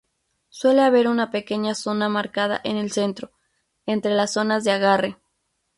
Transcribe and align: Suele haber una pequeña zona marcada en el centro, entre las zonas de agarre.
Suele 0.49 0.81
haber 0.81 1.07
una 1.07 1.29
pequeña 1.29 1.75
zona 1.75 2.09
marcada 2.09 2.59
en 2.63 2.75
el 2.75 2.91
centro, 2.91 3.33
entre 3.85 4.15
las 4.15 4.33
zonas 4.33 4.63
de 4.63 4.71
agarre. 4.71 5.19